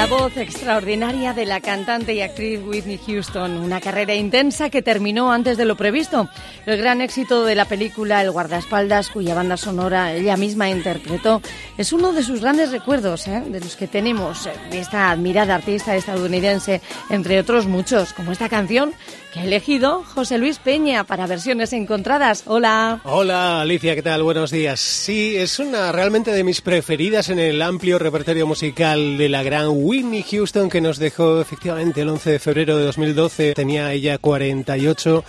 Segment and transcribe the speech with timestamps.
[0.00, 5.30] La voz extraordinaria de la cantante y actriz Whitney Houston, una carrera intensa que terminó
[5.30, 6.26] antes de lo previsto.
[6.64, 11.42] El gran éxito de la película El guardaespaldas, cuya banda sonora ella misma interpretó,
[11.76, 13.42] es uno de sus grandes recuerdos, ¿eh?
[13.46, 16.80] de los que tenemos eh, de esta admirada artista estadounidense,
[17.10, 18.94] entre otros muchos, como esta canción
[19.32, 22.44] que ha elegido José Luis Peña para versiones encontradas.
[22.46, 23.00] Hola.
[23.04, 24.22] Hola Alicia, ¿qué tal?
[24.22, 24.80] Buenos días.
[24.80, 29.68] Sí, es una realmente de mis preferidas en el amplio repertorio musical de la gran
[29.70, 33.54] Whitney Houston que nos dejó efectivamente el 11 de febrero de 2012.
[33.54, 35.24] Tenía ella 48.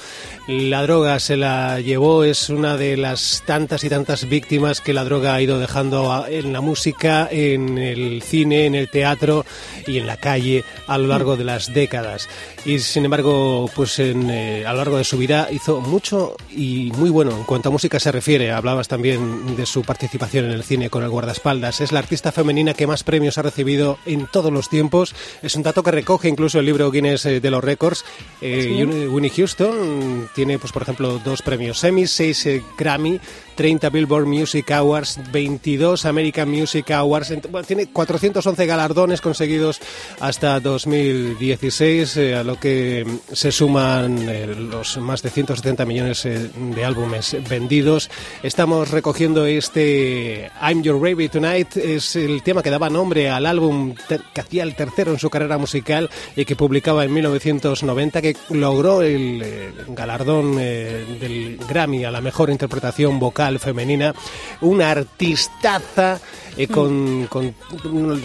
[0.48, 5.04] La droga se la llevó, es una de las tantas y tantas víctimas que la
[5.04, 9.46] droga ha ido dejando en la música, en el cine, en el teatro
[9.86, 12.28] y en la calle a lo largo de las décadas.
[12.64, 16.92] Y sin embargo, pues en, eh, a lo largo de su vida hizo mucho y
[16.96, 18.52] muy bueno en cuanto a música se refiere.
[18.52, 21.82] Hablabas también de su participación en el cine con el guardaespaldas.
[21.82, 25.16] Es la artista femenina que más premios ha recibido en todos los tiempos.
[25.42, 28.06] Es un dato que recoge incluso el libro Guinness eh, de los récords.
[28.42, 32.48] Eh, Winnie Houston tiene, pues por ejemplo, dos premios Emmy, seis
[32.78, 33.20] Grammy,
[33.62, 37.32] 30 Billboard Music Awards, 22 American Music Awards.
[37.52, 39.80] Bueno, tiene 411 galardones conseguidos
[40.20, 46.26] hasta 2016, eh, a lo que mm, se suman eh, los más de 170 millones
[46.26, 48.10] eh, de álbumes vendidos.
[48.42, 53.94] Estamos recogiendo este I'm Your Baby Tonight, es el tema que daba nombre al álbum
[54.34, 59.02] que hacía el tercero en su carrera musical y que publicaba en 1990, que logró
[59.02, 64.14] el eh, galardón eh, del Grammy a la mejor interpretación vocal femenina.
[64.62, 66.20] Una artistaza
[66.58, 67.54] eh, con, con-
[67.86, 68.16] no,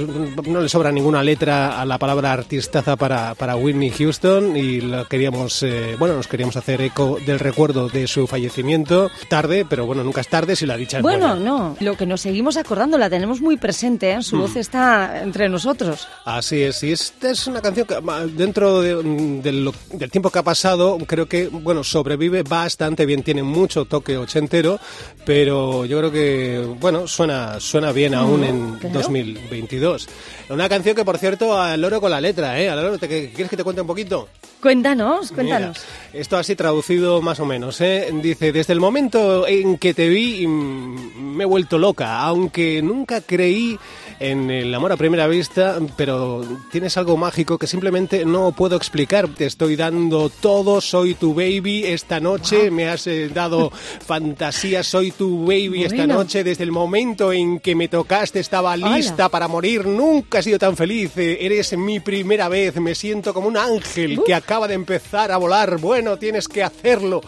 [0.42, 5.06] no le sobra ninguna letra a la palabra artistaza para, para Whitney Houston y lo
[5.06, 9.10] queríamos, eh, bueno, nos queríamos hacer eco del recuerdo de su fallecimiento.
[9.28, 11.44] Tarde, pero bueno, nunca es tarde si la dicha es Bueno, buena.
[11.44, 14.22] no, lo que nos seguimos acordando, la tenemos muy presente, ¿eh?
[14.22, 16.08] su voz está entre nosotros.
[16.24, 17.96] Así es, y esta es una canción que
[18.34, 19.02] dentro de-
[19.42, 23.84] de lo- del tiempo que ha pasado, creo que, bueno, sobrevive bastante bien, tiene mucho
[23.84, 24.80] toque ochentero,
[25.24, 29.00] pero yo creo que, bueno, suena, suena bien aún en claro.
[29.00, 30.08] 2022.
[30.50, 32.68] Una canción que, por cierto, al loro con la letra, ¿eh?
[32.70, 34.28] Al loro, ¿te- ¿quieres que te cuente un poquito?
[34.60, 35.76] Cuéntanos, cuéntanos.
[35.78, 37.80] Mira, esto así traducido más o menos.
[37.80, 38.08] ¿eh?
[38.22, 43.20] Dice, desde el momento en que te vi mm, me he vuelto loca, aunque nunca
[43.20, 43.78] creí
[44.18, 49.28] en el amor a primera vista, pero tienes algo mágico que simplemente no puedo explicar.
[49.28, 55.10] Te estoy dando todo, soy tu baby esta noche, me has eh, dado fantasía, soy
[55.10, 56.44] tu baby esta noche.
[56.44, 58.96] Desde el momento en que me tocaste estaba Hola.
[58.96, 61.16] lista para morir, nunca he sido tan feliz.
[61.16, 65.36] Eh, Eres mi primera vez, me siento como un ángel que acaba de empezar a
[65.36, 65.78] volar.
[65.78, 67.20] Bueno, tienes que hacerlo.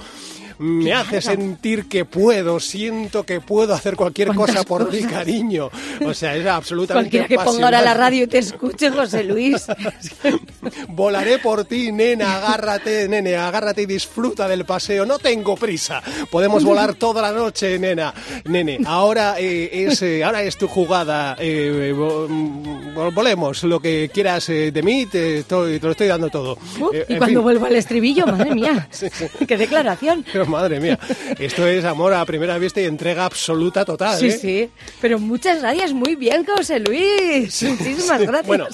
[0.59, 5.13] Me hace sentir que puedo, siento que puedo hacer cualquier ¿Cuántas cosa por mi cosas?
[5.13, 5.71] cariño.
[6.05, 9.67] O sea, es absolutamente Cualquiera que ponga ahora la radio y te escuche, José Luis.
[10.89, 15.07] Volaré por ti, nena, agárrate, nene, agárrate y disfruta del paseo.
[15.07, 16.03] No tengo prisa.
[16.31, 18.13] Podemos volar toda la noche, nena.
[18.45, 21.37] Nene, ahora eh, es eh, ahora es tu jugada.
[21.39, 23.63] Eh, mm, volemos.
[23.65, 26.59] Lo que quieras eh, de mí, te, estoy- te lo estoy dando todo.
[26.81, 27.43] Uh, Eh, y cuando fin.
[27.43, 28.89] vuelvo al estribillo, madre mía.
[28.99, 29.27] Sí, sí.
[29.47, 30.25] Qué declaración.
[30.33, 30.99] Pero madre mía,
[31.39, 34.19] esto es amor a primera vista y entrega absoluta total.
[34.19, 34.39] Sí, ¿eh?
[34.41, 34.71] sí.
[35.01, 37.63] Pero muchas gracias, muy bien, José Luis.
[37.63, 38.47] Muchísimas gracias.
[38.47, 38.67] Bueno,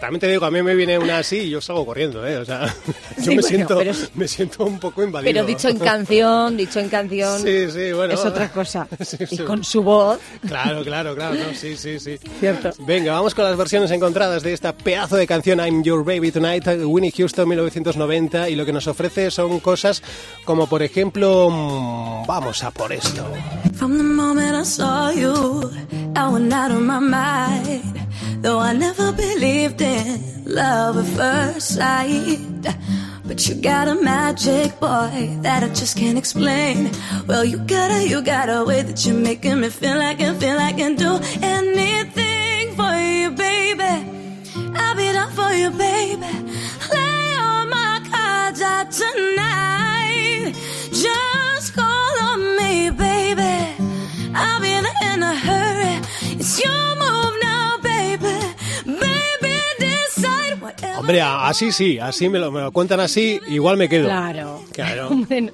[0.00, 2.36] también te digo, a mí me viene una así y yo salgo corriendo, ¿eh?
[2.38, 2.66] O sea,
[3.18, 5.32] yo Sí, me, bueno, siento, pero me siento un poco invadido.
[5.32, 8.14] pero dicho en canción, dicho en canción, Sí, sí, bueno.
[8.14, 8.86] es otra cosa.
[9.04, 9.42] Sí, y sí.
[9.44, 12.18] con su voz, Claro, claro, claro, no, sí, sí, sí.
[12.40, 12.70] Cierto.
[12.80, 16.66] Venga, vamos con las versiones encontradas de esta pedazo de canción I'm Your Baby Tonight,
[16.84, 20.02] Winnie Houston 1990, y lo que nos ofrece son cosas
[20.44, 23.24] como, por ejemplo, mm, vamos a por esto.
[23.74, 25.70] From the moment I saw you,
[26.14, 27.94] I went out of my mind.
[28.42, 32.38] Though I never believed in love at first sight.
[33.24, 36.90] But you got a magic boy that I just can't explain.
[37.26, 40.32] Well, you got a, you got a way that you're making me feel like I
[40.34, 43.94] feel I can do anything for you, baby.
[44.76, 46.32] I'll be down for you, baby.
[46.92, 49.45] Lay all my cards out tonight.
[51.02, 53.74] Just call on me, baby.
[54.34, 56.00] I'll be there in a hurry.
[56.38, 58.34] It's your move now, baby.
[58.86, 60.98] Baby, decide whatever.
[60.98, 64.06] Hombre, así sí, así me lo, me lo cuentan así, igual me quedo.
[64.06, 64.62] claro.
[64.72, 65.10] Claro.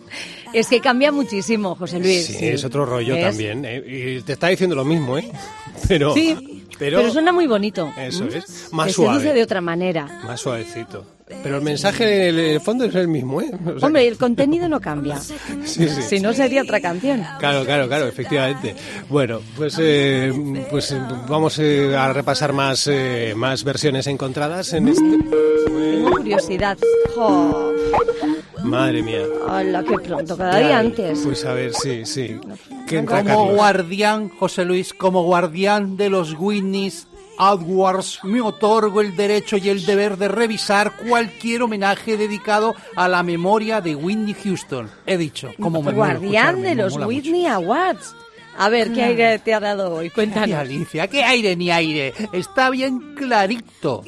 [0.53, 2.27] Es que cambia muchísimo, José Luis.
[2.27, 3.25] Sí, es otro rollo ¿Ves?
[3.25, 3.65] también.
[3.65, 3.83] ¿eh?
[4.19, 5.33] Y te está diciendo lo mismo, ¿eh?
[5.88, 7.91] Pero, Sí, pero, pero, suena muy bonito.
[7.97, 9.19] Eso es, más Te suave.
[9.19, 10.21] seduce de otra manera.
[10.27, 11.06] más suavecito.
[11.43, 13.50] Pero el mensaje en el fondo es el mismo, ¿eh?
[13.75, 15.19] O sea, Hombre, el contenido no cambia.
[15.20, 15.34] sí,
[15.64, 15.88] sí.
[16.02, 17.25] Si no, sería otra canción.
[17.38, 18.75] Claro, claro, claro, efectivamente.
[19.08, 20.32] Bueno, pues, eh,
[20.70, 25.02] pues eh, vamos eh, a repasar más, eh, más versiones encontradas en este...
[25.02, 26.79] Tengo curiosidad.
[27.14, 27.73] Jo,
[28.64, 29.23] Madre mía.
[29.49, 31.20] hola, qué pronto, cada día antes.
[31.25, 32.38] Pues a ver, sí, sí.
[32.88, 33.56] ¿Qué entra, Como Carlos?
[33.56, 37.06] guardián, José Luis, como guardián de los Whitney's
[37.38, 43.23] Awards, me otorgo el derecho y el deber de revisar cualquier homenaje dedicado a la
[43.23, 44.90] memoria de Whitney Houston.
[45.06, 47.06] He dicho, como me Guardián de los mucho.
[47.06, 48.14] Whitney Awards.
[48.58, 50.11] A ver, ¿qué aire te ha dado hoy?
[50.11, 50.55] Cuéntanos.
[50.56, 52.12] Alicia, ¿qué aire ni aire?
[52.32, 54.05] Está bien clarito.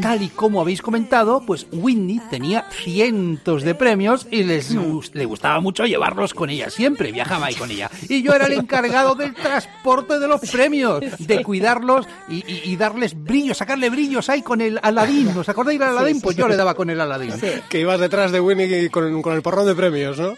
[0.00, 4.70] Tal y como habéis comentado, pues Whitney tenía cientos de premios y les
[5.12, 6.70] le gustaba mucho llevarlos con ella.
[6.70, 7.90] Siempre viajaba ahí con ella.
[8.08, 12.76] Y yo era el encargado del transporte de los premios, de cuidarlos y, y- y
[12.76, 15.28] darles brillos, sacarle brillos ahí con el Aladín.
[15.36, 16.20] ¿Os acordáis del Aladín?
[16.22, 17.32] Pues yo le daba con el Aladín.
[17.68, 20.34] Que ibas detrás de Winnie con, con el porrón de premios, ¿no?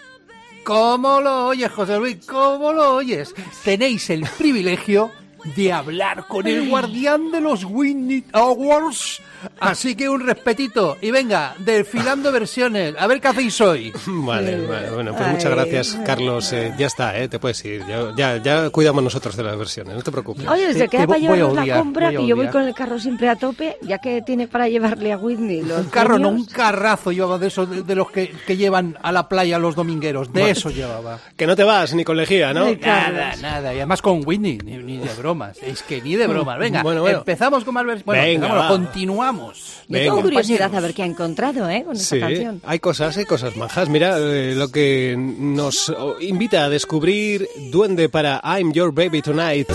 [0.64, 2.16] ¿Cómo lo oyes, José Luis?
[2.26, 3.34] ¿Cómo lo oyes?
[3.64, 5.10] Tenéis el privilegio
[5.56, 9.20] de hablar con el guardián de los Whitney Awards.
[9.60, 10.96] Así que un respetito.
[11.00, 12.94] Y venga, desfilando versiones.
[12.98, 13.92] A ver qué hacéis hoy.
[14.06, 16.52] Vale, vale, bueno, pues muchas gracias, Carlos.
[16.52, 17.84] Eh, ya está, eh, te puedes ir.
[17.86, 20.46] Ya, ya, ya cuidamos nosotros de las versiones, no te preocupes.
[20.46, 22.74] Oye, se queda te para voy a llevarnos la compra, que yo voy con el
[22.74, 26.30] carro siempre a tope, ya que tiene para llevarle a Whitney los Un carro, no,
[26.30, 29.74] un carrazo llevaba de esos de, de los que, que llevan a la playa los
[29.74, 30.32] domingueros.
[30.32, 31.18] De eso llevaba.
[31.36, 32.74] Que no te vas ni con lejía, ¿no?
[32.74, 33.74] Nada, nada.
[33.74, 35.58] Y además con Whitney, ni, ni de bromas.
[35.62, 36.58] Es que ni de bromas.
[36.58, 37.18] Venga, Bueno, bueno.
[37.18, 38.04] empezamos con más versiones.
[38.06, 39.82] Bueno, Venga, continuamos.
[39.88, 41.82] Yo tengo curiosidad a ver qué ha encontrado, ¿eh?
[41.84, 42.60] Con esta Sí, canción.
[42.64, 43.88] hay cosas, hay cosas majas.
[43.88, 49.68] Mira, eh, lo que nos invita a descubrir Duende para I'm Your Baby Tonight.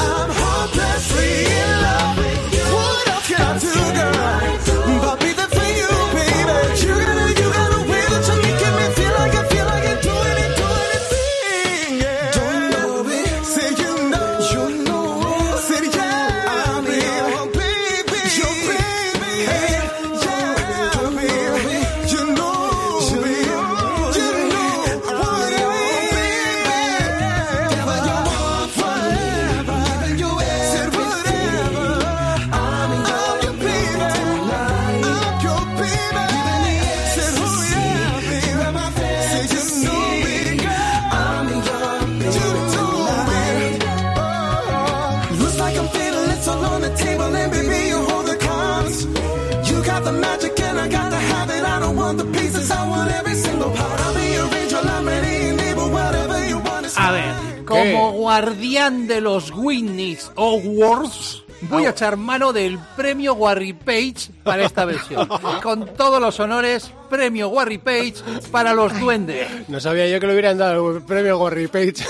[58.89, 64.85] Guardián de los Whitney Awards, voy a echar mano del premio Warry Page para esta
[64.85, 65.27] versión.
[65.63, 68.15] Con todos los honores, premio Warry Page
[68.51, 69.47] para los duendes.
[69.69, 72.03] No sabía yo que le hubieran dado el premio Warry Page.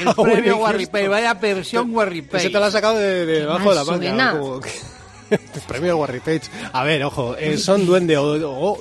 [0.00, 0.86] El premio Warry.
[0.86, 2.44] Page, vaya versión Warry Page.
[2.44, 4.38] Ese te lo has sacado de, de debajo de la manga.
[4.38, 4.60] como
[5.68, 6.42] Premio Warry Page.
[6.72, 8.78] A ver, ojo, eh, son Duende o,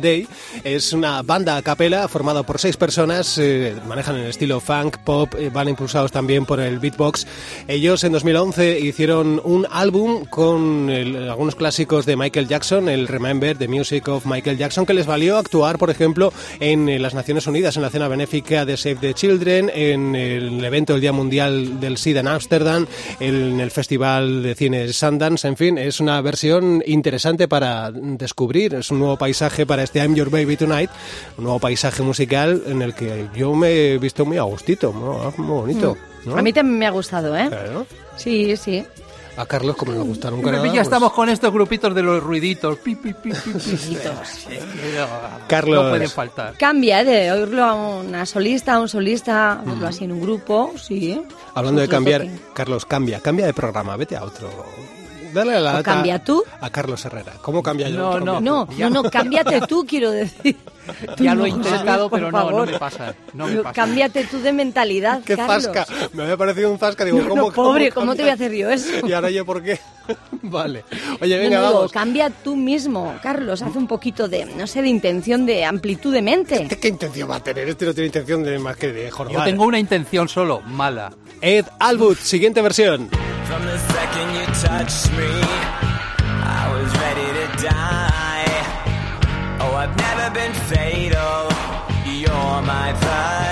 [0.00, 0.26] Day.
[0.62, 3.38] Es una banda a capela formada por seis personas.
[3.38, 7.26] eh, manejan el estilo funk, pop, eh, van impulsados también por el beatbox.
[7.68, 13.68] Ellos en 2011 hicieron un álbum con algunos clásicos de Michael Jackson, el Remember, The
[13.68, 17.82] Music of Michael Jackson, que les valió actuar, por ejemplo, en las Naciones Unidas, en
[17.82, 22.20] la cena benéfica de Save the Children, en el evento del Día Mundial del SIDA
[22.20, 22.86] en Ámsterdam,
[23.20, 28.90] en el Festival de Cine Sundance, en fin, es una versión interesante para descubrir, es
[28.90, 30.90] un nuevo paisaje para este I'm Your Baby Tonight,
[31.38, 35.32] un nuevo paisaje musical en el que yo me he visto muy a gustito, muy,
[35.38, 35.96] muy bonito.
[36.24, 36.36] ¿no?
[36.36, 37.48] A mí también me ha gustado, ¿eh?
[37.48, 37.86] Claro.
[38.16, 38.84] Sí, sí.
[39.36, 42.22] A Carlos, como le gustaron Pero Canadá, ya pues- estamos con estos grupitos de los
[42.22, 42.78] ruiditos.
[42.78, 43.98] Pi, pi, pi, pi, pi.
[45.48, 45.84] Carlos.
[45.84, 46.54] No pueden faltar.
[46.56, 47.04] Cambia ¿eh?
[47.04, 51.20] de oírlo a una solista, a un solista, oírlo así en un grupo, sí.
[51.54, 52.38] Hablando de cambiar, toque.
[52.54, 54.48] Carlos, cambia, cambia de programa, vete a otro.
[55.34, 56.44] Dale a la ¿O lata cambia tú?
[56.60, 57.32] A Carlos Herrera.
[57.42, 57.98] ¿Cómo cambia yo?
[57.98, 58.40] No, no.
[58.40, 60.56] No, no, no, cámbiate tú, quiero decir.
[61.18, 63.14] Ya lo he no, intentado, pero no, no me pasa.
[63.32, 63.72] No me pasa.
[63.72, 65.64] Cámbiate tú de mentalidad, ¡Qué Carlos.
[65.64, 65.86] zasca!
[66.12, 67.04] Me había parecido un zasca.
[67.04, 68.90] Digo, No, ¿cómo, no, pobre, cómo ¿cómo te voy a hacer yo eso?
[69.06, 69.78] ¿Y ahora yo por qué?
[70.42, 70.84] vale.
[71.20, 71.92] Oye, venga, no, digo, vamos.
[71.92, 73.62] cambia tú mismo, Carlos.
[73.62, 76.62] Haz un poquito de, no sé, de intención, de amplitud de mente.
[76.62, 77.68] ¿Este ¿Qué intención va a tener?
[77.68, 79.40] Este no tiene intención de más que de jorobar.
[79.40, 81.12] Yo tengo una intención solo, mala.
[81.40, 83.08] Ed Alwood, siguiente versión.
[83.46, 83.78] From the
[90.24, 91.50] have been fatal.
[92.06, 93.43] You're my pride.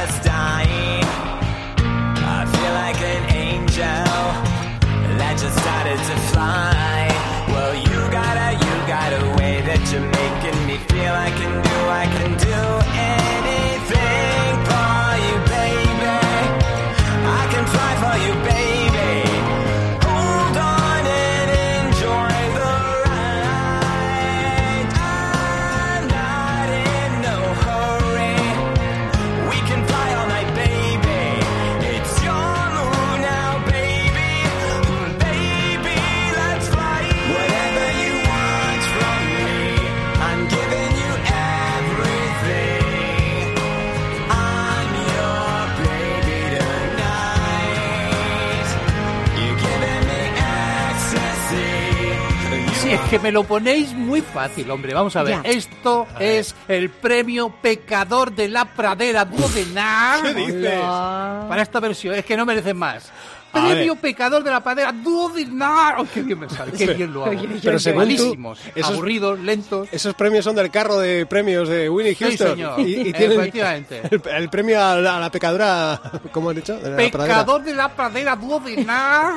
[52.92, 54.92] Es que me lo ponéis muy fácil, hombre.
[54.92, 55.42] Vamos a ver.
[55.42, 55.50] Ya.
[55.50, 60.22] Esto es el premio Pecador de la Pradera Duodenar.
[60.22, 60.80] ¿Qué dices?
[60.80, 63.10] Para esta versión, es que no merecen más.
[63.52, 63.96] Premio.
[63.96, 65.96] Pecador de la Pradera Duodenar.
[65.98, 67.40] Oh, qué bien me sale, qué bien lo hago.
[67.62, 69.88] Pero según tú, Malísimos, esos- aburridos, lentos.
[69.92, 72.48] Esos premios son del carro de premios de Winnie Sí, Houston.
[72.48, 72.80] señor.
[72.80, 74.02] Y, y tienen Efectivamente.
[74.10, 76.00] El, el premio a la, a la pecadora,
[76.32, 76.74] ¿cómo han dicho?
[76.78, 77.10] De la pradera.
[77.40, 79.34] Pecador de la Pradera Duodenar.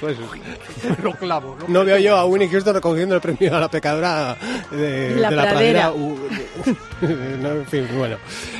[0.00, 0.16] Pues,
[1.02, 1.66] lo clavo, ¿no?
[1.68, 4.36] no veo yo a Winnie Houston recogiendo el premio a la pecadora
[4.70, 5.90] de, La de la pradera.
[5.90, 5.92] pradera.
[5.92, 6.18] Uh,
[7.42, 8.16] no, en fin, bueno.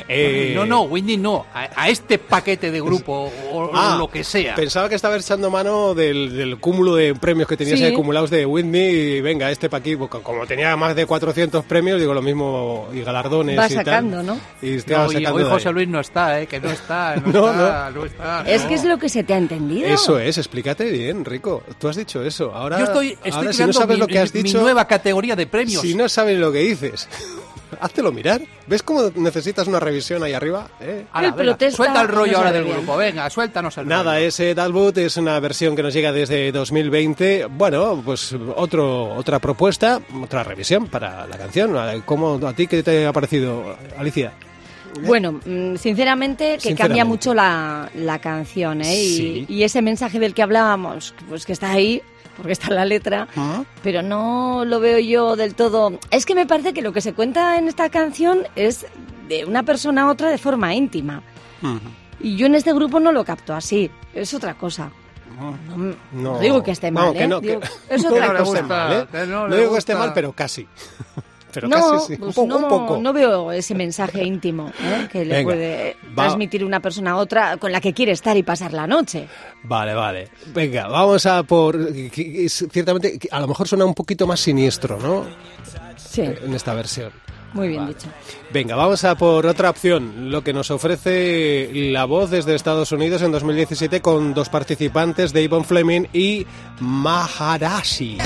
[0.07, 1.45] Eh, No, no, Windy no.
[1.53, 4.55] A, a este paquete de grupo o, o Ah, lo que sea.
[4.55, 7.85] Pensaba que estaba echando mano del, del cúmulo de premios que tenías Sí.
[7.85, 9.95] acumulados de Whitney y venga, este para aquí.
[9.95, 13.85] Pues, Como tenía más de 400 premios, digo lo mismo y galardones Va y tal.
[13.85, 14.39] sacando, ¿no?
[14.61, 15.71] Y No, y sacando hoy de José.
[15.71, 16.47] Luis no está, ¿eh?
[16.47, 18.43] Que no está, no, No, está, no, está.
[18.47, 18.67] Es no.
[18.69, 19.87] que es lo que se te ha entendido.
[19.87, 21.63] Eso es, explícate bien, Rico.
[21.79, 22.51] Tú has dicho eso.
[22.53, 24.85] Ahora, Yo estoy, estoy ahora si no sabes mi, lo que has mi dicho, nueva
[24.87, 25.81] categoría de premios.
[25.81, 27.07] si no sabes lo que dices,
[27.79, 28.41] háztelo mirar.
[28.67, 30.67] ¿Ves cómo necesitas una revisión ahí arriba?
[30.79, 31.05] ¿Eh?
[31.11, 31.33] Ala,
[31.71, 32.77] suelta el rollo no ahora del bien.
[32.77, 32.97] grupo.
[32.97, 34.25] Venga, suéltanos el Nada, rollo.
[34.27, 37.45] ese Dalwood es una versión que nos llega desde 2020.
[37.45, 41.75] Bueno, pues otro, otra propuesta, otra revisión para la canción.
[42.05, 44.31] ¿Cómo, ¿A ti qué te ha parecido, Alicia?
[45.05, 46.75] Bueno, mm, sinceramente que Sinceramente.
[46.81, 48.95] cambia mucho la, la canción, ¿eh?
[49.01, 49.45] Y, Sí.
[49.47, 52.01] y ese mensaje del que hablábamos, pues que está ahí,
[52.39, 53.63] porque está en la letra, ¿Ah?
[53.83, 55.99] pero no lo veo yo del todo.
[56.11, 58.85] Es que me parece que lo que se cuenta en esta canción es
[59.27, 61.21] de una persona a otra de forma íntima.
[62.19, 64.91] Y yo en este grupo no lo capto así, es otra cosa.
[65.39, 67.27] No, no No, digo que esté mal, que ¿eh?
[67.27, 69.25] no, Digo, que- es otra mal, ¿eh?
[69.27, 70.67] No digo que esté mal, pero casi.
[71.53, 72.13] Pero no, casi sí.
[72.13, 72.97] un pues poco, no, un poco.
[72.97, 75.07] no veo ese mensaje íntimo ¿eh?
[75.11, 76.23] que le Venga, puede va.
[76.23, 79.27] transmitir una persona a otra con la que quiere estar y pasar la noche.
[79.63, 80.29] Vale, vale.
[80.53, 81.77] Venga, vamos a por...
[82.49, 85.25] Ciertamente, a lo mejor suena un poquito más siniestro, ¿no?
[85.97, 86.21] Sí.
[86.21, 87.11] En esta versión.
[87.53, 88.07] Muy bien dicho.
[88.53, 93.23] Venga, vamos a por otra opción, lo que nos ofrece La Voz desde Estados Unidos
[93.23, 96.45] en 2017 con dos participantes, Davon Fleming y
[96.79, 98.19] Maharashi.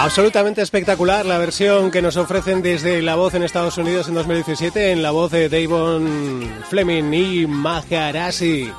[0.00, 4.92] Absolutamente espectacular la versión que nos ofrecen desde La Voz en Estados Unidos en 2017
[4.92, 8.70] en la voz de Davon Fleming y Maharashi.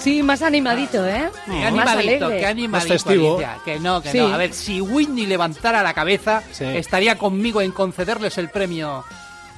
[0.00, 1.30] Sí, más animadito, ¿eh?
[1.44, 2.38] Qué Más animadito, alegre.
[2.40, 3.34] qué animadito, Más festivo.
[3.36, 3.58] Alicia.
[3.64, 4.18] Que no, que Sí.
[4.18, 4.28] no.
[4.28, 6.64] A ver, si Whitney levantara la cabeza, Sí.
[6.64, 9.04] estaría conmigo en concederles el premio.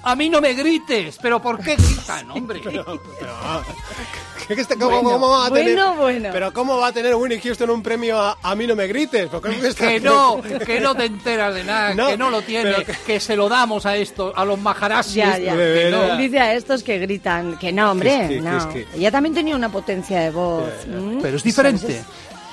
[0.02, 2.61] A mí no me grites, pero ¿por qué gritan, hombre?
[4.49, 6.29] ¿Qué que este- ¿Cómo, Bueno, cómo va a tener, bueno, bueno.
[6.33, 9.26] Pero ¿cómo va a tener Winnie Houston un premio a, a mí no me grites?
[9.29, 12.31] ¿Por qué me está- Que no, que no te enteras de nada, No, que no
[12.31, 12.93] lo tiene, que...
[13.07, 15.15] que- se lo damos a esto, a los maharashis.
[15.17, 16.17] Ya, ya.
[16.17, 18.57] Dice a estos que gritan que no, hombre, Que es que- que no.
[18.59, 20.65] es que- Ella también tenía una potencia de voz.
[20.87, 21.19] ¿m?
[21.23, 22.03] Pero es diferente.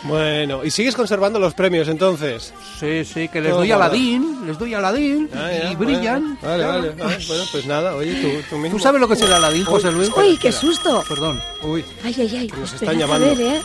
[0.03, 2.53] Bueno, ¿y sigues conservando los premios entonces?
[2.79, 3.75] Sí, sí, que les Todo doy a.
[3.75, 6.37] Aladín, les doy a Aladín Ah, ya, y bueno, brillan.
[6.41, 6.73] Vale, Claro.
[6.81, 7.25] vale, vale.
[7.27, 8.77] Bueno, pues nada, oye, tú, tú mismo.
[8.77, 10.09] ¿Tú sabes lo que es el Aladín, José Luis?
[10.15, 11.03] ¡Uy, qué susto!
[11.07, 11.41] Perdón.
[11.61, 12.47] Uy, Ay, ay, ay.
[12.47, 13.27] Que nos están a llamando.
[13.27, 13.61] ver, ¿eh?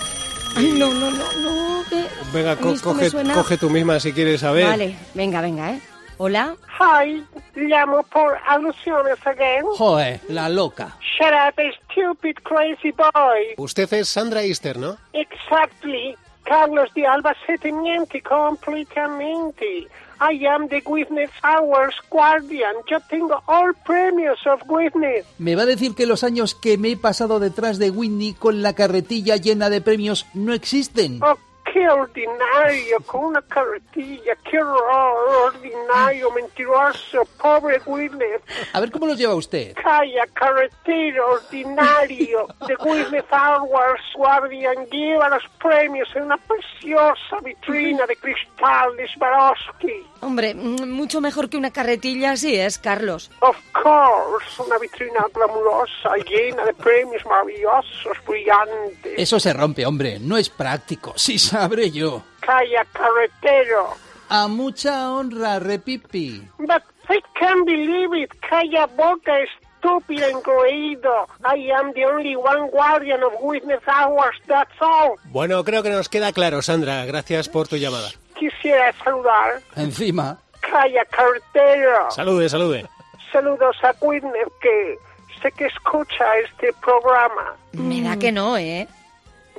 [0.56, 1.84] Ay, no, no, no, no.
[1.90, 4.66] que venga, a co- coge, coge tú misma si quieres saber.
[4.66, 5.80] Vale, venga, venga, ¿eh?
[6.18, 6.54] Hola.
[6.80, 7.24] Hi,
[7.56, 9.62] llamo por alusiones again.
[9.76, 10.96] Joder, la loca.
[11.00, 13.54] Shut up, stupid crazy boy.
[13.56, 14.96] Usted es Sandra Easter, ¿no?
[15.12, 16.16] Exactly.
[16.48, 19.86] Carlos de Albacete miente completamente.
[20.18, 22.74] I am the Witness Hours Guardian.
[22.90, 25.26] Yo tengo all premios of Witness.
[25.38, 28.62] ¿Me va a decir que los años que me he pasado detrás de Whitney con
[28.62, 31.20] la carretilla llena de premios no existen?
[31.22, 31.36] Oh,
[31.78, 34.34] qué ordinario, con una carretilla.
[34.48, 38.42] Qué horror, ordinario, mentiroso, pobre Witness.
[38.72, 39.74] A ver cómo los lleva usted.
[39.74, 42.48] Calla, carretero ordinario.
[42.66, 50.06] The Witness Hours Guardian lleva los premios en una preciosa vitrina de cristal de Swarovski.
[50.20, 53.30] Hombre, mm, mucho mejor que una carretilla así es, Carlos.
[53.40, 59.14] Of course, una vitrina glamurosa llena de premios maravillosos, brillantes.
[59.16, 60.18] Eso se rompe, hombre.
[60.18, 61.12] No es práctico.
[61.16, 62.22] Sí sabré yo.
[62.40, 63.94] Calla, carretero.
[64.30, 66.42] A mucha honra, repipi.
[66.58, 68.30] But I can't believe it.
[68.40, 71.26] Calla boca, estúpido engreído.
[71.44, 75.16] I am the only one guardian of witness hours, that's all.
[75.30, 77.04] Bueno, creo que nos queda claro, Sandra.
[77.06, 78.10] Gracias por tu llamada.
[78.38, 79.60] Quisiera saludar.
[79.76, 80.38] Encima.
[80.60, 82.10] Calla, carretero.
[82.10, 82.86] Salude, salude.
[83.32, 84.98] Saludos a Witness que
[85.42, 87.56] sé que escucha este programa.
[87.72, 88.88] Me da que no, ¿eh?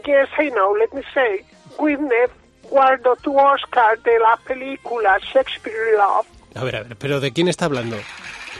[0.05, 1.43] Yes, I know, let me say.
[1.79, 2.29] Witness
[2.69, 6.25] guardó tu Oscar de la película Shakespeare in Love.
[6.55, 7.97] A ver, a ver, pero ¿de quién está hablando?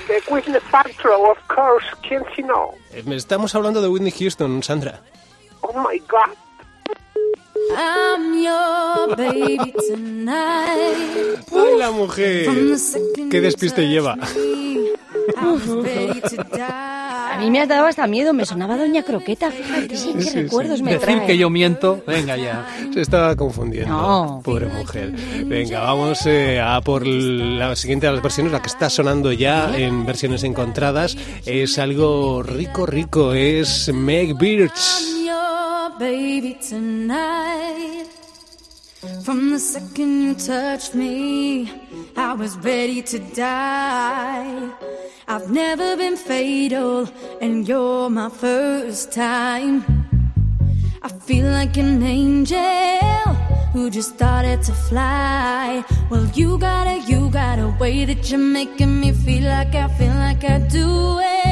[0.08, 2.74] The Witness Paltrow, of course, ¿quién si no?
[2.92, 5.02] Eh, Estamos hablando de Whitney Houston, Sandra.
[5.62, 6.36] Oh my God.
[7.78, 11.40] I'm your baby tonight.
[11.52, 12.48] ¡Ay, la mujer!
[13.30, 14.16] ¡Qué despiste lleva!
[17.40, 20.82] A mí me ha dado hasta miedo, me sonaba Doña Croqueta, fíjate, sí, qué recuerdos
[20.82, 21.26] me Decir trae.
[21.26, 22.04] que yo miento.
[22.06, 22.68] Venga ya.
[22.94, 23.90] Se estaba confundiendo.
[23.96, 24.42] No.
[24.44, 25.14] Pobre mujer.
[25.46, 29.74] Venga, vamos eh, a por la siguiente de las versiones, la que está sonando ya
[29.78, 31.18] en versiones encontradas.
[31.46, 33.34] Es algo rico, rico.
[33.34, 35.08] Es Meg Birch.
[39.00, 41.72] From the second you touched me,
[42.18, 44.70] I was ready to die.
[45.26, 47.08] I've never been fatal,
[47.40, 49.86] and you're my first time.
[51.02, 52.60] I feel like an angel
[53.72, 55.82] who just started to fly.
[56.10, 59.88] Well, you got a, you got a way that you're making me feel like I
[59.98, 61.49] feel like I do anything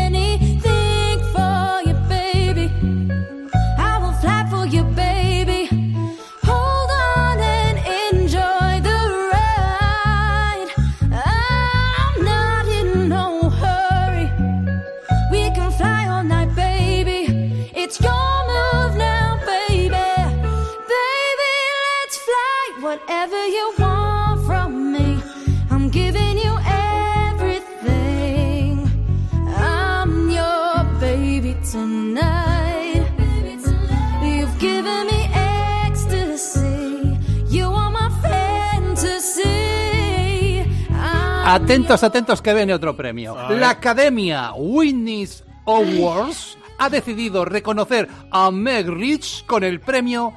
[41.50, 43.34] Atentos, atentos que viene otro premio.
[43.52, 50.34] La Academia Winnie's Awards ha decidido reconocer a Meg Rich con el premio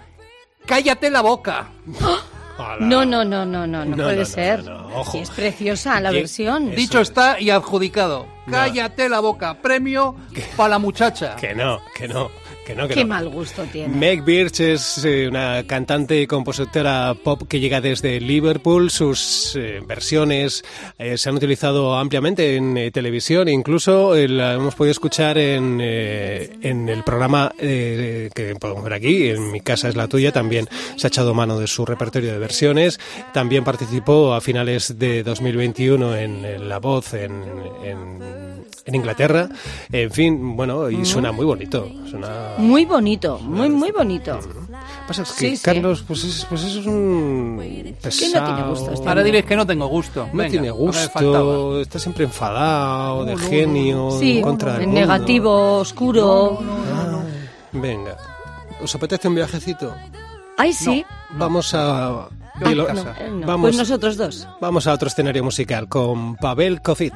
[0.67, 1.69] Cállate la boca.
[2.79, 4.65] No, no, no, no, no, no, No, puede no, no, ser.
[4.65, 5.13] no, no, ojo.
[5.13, 6.75] Sí, es preciosa la versión.
[6.75, 7.09] Dicho es.
[7.09, 8.27] está y adjudicado.
[8.51, 9.55] Cállate la boca.
[9.63, 10.15] Premio
[10.59, 11.37] para la muchacha.
[11.37, 12.31] Que no, que no,
[12.67, 13.09] que no, que Qué no.
[13.09, 13.95] mal gusto tiene.
[13.97, 18.91] Meg Birch es eh, una cantante y compositora pop que llega desde Liverpool.
[18.91, 20.63] Sus eh, versiones
[20.99, 23.49] eh, se han utilizado ampliamente en televisión.
[23.49, 29.51] Incluso la hemos podido escuchar en, en el programa eh, que podemos ver aquí, En
[29.51, 30.31] mi casa es la tuya.
[30.33, 33.01] También se ha echado mano de su repertorio de versiones.
[33.33, 37.43] También participó a finales de 2021 en, en La Voz en,
[37.85, 38.41] en-
[38.87, 39.49] en Inglaterra.
[39.93, 41.89] En fin, bueno, y suena muy bonito.
[42.09, 44.39] Suena Muy bonito, muy, muy bonito.
[45.07, 45.63] pasa es que Sí, sí.
[45.65, 47.61] Carlos, pues, es, pues eso es un
[48.03, 48.45] pesado.
[48.47, 50.27] tiene gusto este Ahora diréis que no tengo gusto.
[50.33, 55.01] No Venga, tiene gusto, está siempre enfadado, de genio, Sí, en contra del mundo.
[55.01, 56.59] negativo, oscuro.
[57.73, 58.17] Venga,
[58.83, 59.95] ¿os apetece un viajecito?
[60.59, 61.05] Ay, sí.
[61.31, 62.29] Vamos a...
[62.63, 63.47] Ah, no, no.
[63.47, 64.47] Vamos, Pues nosotros dos.
[64.61, 67.15] vamos a otro escenario musical con Pavel Kovic.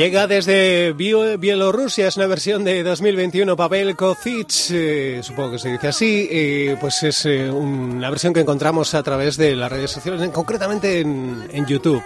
[0.00, 5.88] Llega desde Bielorrusia, es una versión de 2021, Pavel Kovic, eh, supongo que se dice
[5.88, 10.22] así, eh, pues es eh, una versión que encontramos a través de las redes sociales,
[10.22, 12.02] en- concretamente en, en YouTube.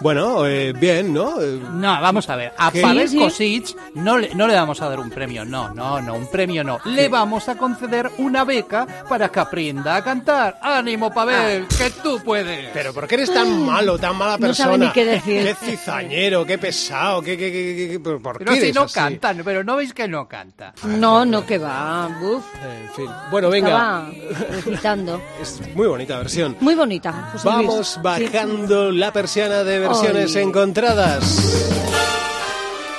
[0.00, 1.40] Bueno, eh, bien, ¿no?
[1.40, 2.52] Eh, No, vamos a ver.
[2.56, 2.80] A ¿Qué?
[2.82, 3.22] Pavel Sí, sí.
[3.24, 5.44] Kosic no le, no le vamos a dar un premio.
[5.44, 6.78] No, no, no, un premio no.
[6.84, 10.58] Le vamos a conceder una beca para que aprenda a cantar.
[10.62, 11.66] ¡Ánimo, Pavel!
[11.66, 12.70] ¡Que tú puedes!
[12.72, 14.66] Pero ¿por qué eres tan malo, tan mala No persona?
[14.72, 15.42] sabe ni qué decir.
[15.44, 17.36] Qué cizañero, qué pesado, qué...
[17.36, 18.94] qué, qué, qué- qué- ¿por por Pero qué si eres no así?
[18.94, 20.74] canta, pero no veis que no canta.
[20.84, 22.08] No, no que va.
[22.20, 22.44] Buf.
[22.54, 23.06] En fin.
[23.30, 24.08] Bueno, venga.
[24.12, 25.20] Estaba recitando.
[25.42, 26.56] Es muy bonita versión.
[26.60, 27.30] Muy bonita.
[27.32, 27.66] José Luis.
[27.66, 28.00] Vamos Sí.
[28.02, 31.24] bajando la persiana de versiones encontradas.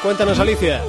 [0.01, 0.81] Cuéntanos, Alicia.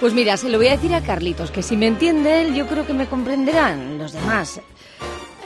[0.00, 2.66] Pues mira, se lo voy a decir a Carlitos, que si me entiende él, yo
[2.66, 4.60] creo que me comprenderán los demás.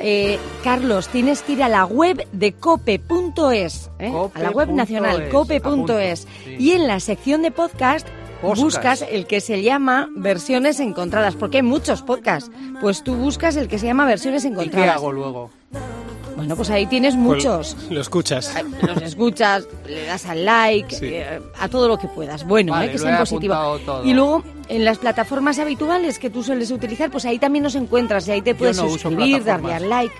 [0.00, 4.12] Eh, Carlos, tienes que ir a la web de cope.es, ¿eh?
[4.34, 6.56] a la web nacional cope.es sí.
[6.58, 8.06] y en la sección de podcast
[8.42, 12.50] buscas el que se llama versiones encontradas, porque hay muchos podcasts.
[12.80, 14.96] Pues tú buscas el que se llama versiones ¿Y qué encontradas.
[14.96, 15.50] hago luego?
[16.46, 17.74] Bueno, pues ahí tienes muchos.
[17.74, 18.54] Pues lo escuchas.
[18.82, 21.06] Los escuchas, le das al like, Sí.
[21.06, 22.46] eh, a todo lo que puedas.
[22.46, 23.54] Bueno, Vale, eh, que lo sea en he positivo.
[23.54, 24.04] apuntado todo.
[24.08, 28.28] Y luego, en las plataformas habituales que tú sueles utilizar, pues ahí también nos encuentras
[28.28, 30.14] y ahí te puedes no suscribir, darle al like.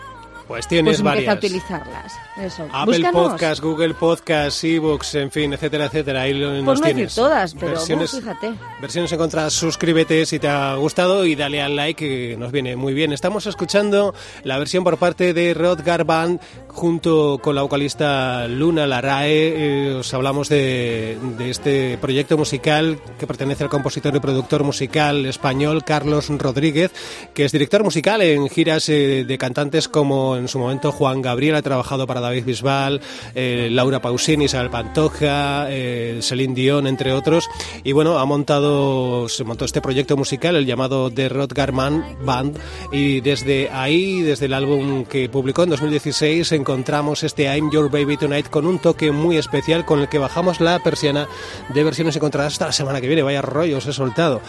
[0.49, 1.45] Pues tienes Pues empieza a varias.
[1.45, 2.13] utilizarlas.
[2.41, 2.69] Eso.
[2.73, 3.31] Apple Búscanos.
[3.31, 6.23] Podcast, Google Podcast, ebooks, en fin, etcétera, etcétera.
[6.23, 7.15] Ahí nos no decir tienes.
[7.15, 8.53] todas, pero versiones, vos fíjate.
[8.81, 9.55] versiones encontradas.
[9.55, 11.97] Suscríbete si te ha gustado y dale al like
[12.31, 13.13] que nos viene muy bien.
[13.13, 19.89] Estamos escuchando la versión por parte de Rodgar Band junto con la vocalista Luna Larae.
[19.89, 25.25] Eh, os hablamos de, de este proyecto musical que pertenece al compositor y productor musical
[25.27, 26.93] español Carlos Rodríguez,
[27.35, 31.55] que es director musical en giras eh, de cantantes como en su momento Juan Gabriel
[31.57, 33.01] ha trabajado para David Bisbal,
[33.35, 37.49] eh, Laura Pausini, Isabel Pantoja, eh, Celine Dion, entre otros.
[37.85, 42.59] Y bueno, ha montado, se montó este proyecto musical, el llamado The Rodgar Man Band,
[42.93, 48.17] y desde ahí, desde el álbum que publicó en 2016, encontramos este I'm Your Baby
[48.17, 51.29] Tonight con un toque muy especial con el que bajamos la persiana
[51.73, 53.23] de versiones encontradas hasta la semana que viene.
[53.23, 54.41] Vaya rollo os he soltado.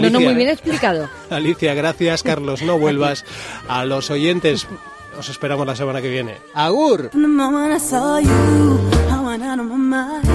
[0.00, 1.08] No, no, muy bien explicado.
[1.30, 2.22] Alicia, gracias.
[2.22, 3.24] Carlos, no vuelvas.
[3.68, 4.66] A los oyentes,
[5.18, 6.38] os esperamos la semana que viene.
[6.54, 7.10] ¡Agur!
[7.10, 8.78] From the moment I saw you,
[9.10, 10.26] I went out of my mind.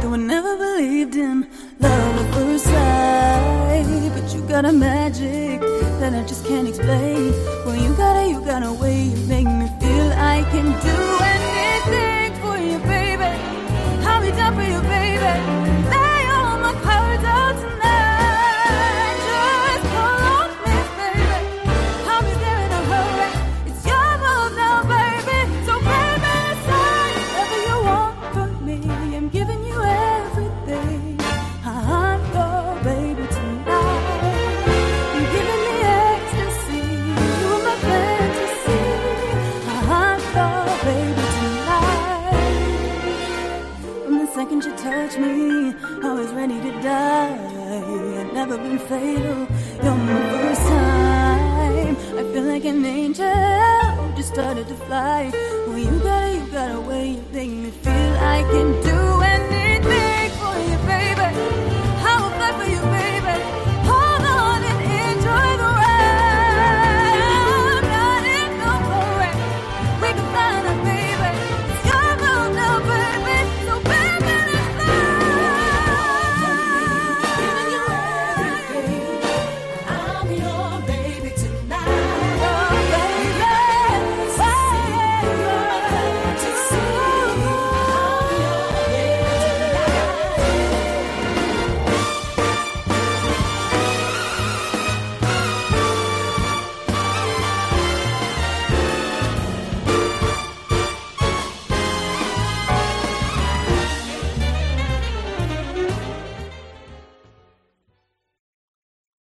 [0.00, 1.46] Though I never believed in
[1.80, 3.86] love at first sight.
[4.14, 5.60] But you got a magic
[6.00, 7.32] that I just can't explain.
[7.64, 10.96] Well, you got a, you got a way you make me feel I can do
[11.22, 11.35] anything